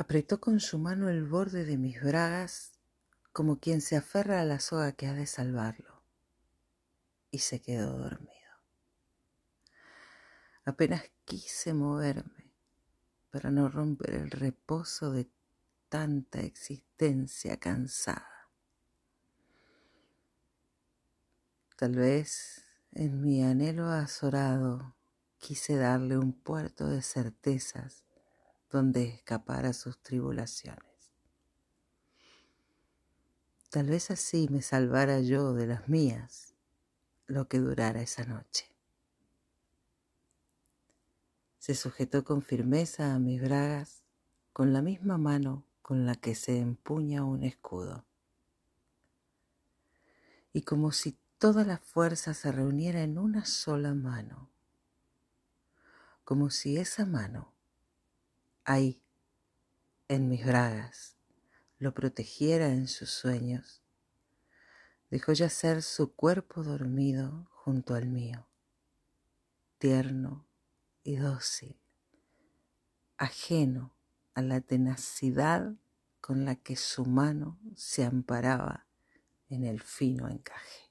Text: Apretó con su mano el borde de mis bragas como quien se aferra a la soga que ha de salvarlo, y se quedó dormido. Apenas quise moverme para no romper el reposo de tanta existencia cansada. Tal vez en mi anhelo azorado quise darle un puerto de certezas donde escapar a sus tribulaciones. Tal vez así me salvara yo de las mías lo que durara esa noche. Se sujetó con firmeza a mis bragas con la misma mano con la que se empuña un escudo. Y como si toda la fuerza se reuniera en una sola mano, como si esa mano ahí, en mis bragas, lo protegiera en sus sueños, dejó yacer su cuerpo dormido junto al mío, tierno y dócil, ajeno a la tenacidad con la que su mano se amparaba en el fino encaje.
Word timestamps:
Apretó 0.00 0.38
con 0.38 0.60
su 0.60 0.78
mano 0.78 1.08
el 1.08 1.24
borde 1.24 1.64
de 1.64 1.76
mis 1.76 2.00
bragas 2.00 2.78
como 3.32 3.58
quien 3.58 3.80
se 3.80 3.96
aferra 3.96 4.40
a 4.40 4.44
la 4.44 4.60
soga 4.60 4.92
que 4.92 5.08
ha 5.08 5.12
de 5.12 5.26
salvarlo, 5.26 6.04
y 7.32 7.40
se 7.40 7.60
quedó 7.60 7.98
dormido. 7.98 8.30
Apenas 10.64 11.02
quise 11.24 11.74
moverme 11.74 12.54
para 13.32 13.50
no 13.50 13.68
romper 13.68 14.14
el 14.14 14.30
reposo 14.30 15.10
de 15.10 15.28
tanta 15.88 16.42
existencia 16.42 17.56
cansada. 17.56 18.52
Tal 21.74 21.96
vez 21.96 22.62
en 22.92 23.20
mi 23.20 23.42
anhelo 23.42 23.88
azorado 23.88 24.94
quise 25.38 25.74
darle 25.74 26.16
un 26.16 26.32
puerto 26.32 26.86
de 26.86 27.02
certezas 27.02 28.04
donde 28.70 29.04
escapar 29.04 29.66
a 29.66 29.72
sus 29.72 29.98
tribulaciones. 30.02 30.84
Tal 33.70 33.86
vez 33.86 34.10
así 34.10 34.48
me 34.50 34.62
salvara 34.62 35.20
yo 35.20 35.52
de 35.52 35.66
las 35.66 35.88
mías 35.88 36.54
lo 37.26 37.48
que 37.48 37.58
durara 37.58 38.00
esa 38.00 38.24
noche. 38.24 38.72
Se 41.58 41.74
sujetó 41.74 42.24
con 42.24 42.40
firmeza 42.42 43.14
a 43.14 43.18
mis 43.18 43.42
bragas 43.42 44.02
con 44.54 44.72
la 44.72 44.80
misma 44.80 45.18
mano 45.18 45.64
con 45.82 46.06
la 46.06 46.14
que 46.14 46.34
se 46.34 46.58
empuña 46.58 47.24
un 47.24 47.44
escudo. 47.44 48.04
Y 50.52 50.62
como 50.62 50.92
si 50.92 51.18
toda 51.38 51.64
la 51.64 51.78
fuerza 51.78 52.34
se 52.34 52.50
reuniera 52.50 53.02
en 53.02 53.18
una 53.18 53.44
sola 53.44 53.94
mano, 53.94 54.50
como 56.24 56.50
si 56.50 56.78
esa 56.78 57.06
mano 57.06 57.52
ahí, 58.68 59.02
en 60.08 60.28
mis 60.28 60.44
bragas, 60.44 61.16
lo 61.78 61.94
protegiera 61.94 62.68
en 62.68 62.86
sus 62.86 63.08
sueños, 63.08 63.82
dejó 65.10 65.32
yacer 65.32 65.82
su 65.82 66.14
cuerpo 66.14 66.62
dormido 66.62 67.48
junto 67.50 67.94
al 67.94 68.08
mío, 68.08 68.46
tierno 69.78 70.46
y 71.02 71.16
dócil, 71.16 71.80
ajeno 73.16 73.96
a 74.34 74.42
la 74.42 74.60
tenacidad 74.60 75.74
con 76.20 76.44
la 76.44 76.54
que 76.54 76.76
su 76.76 77.06
mano 77.06 77.58
se 77.74 78.04
amparaba 78.04 78.86
en 79.48 79.64
el 79.64 79.80
fino 79.80 80.28
encaje. 80.28 80.87